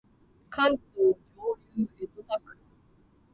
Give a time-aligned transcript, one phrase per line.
[0.49, 2.55] 関東上流江戸桜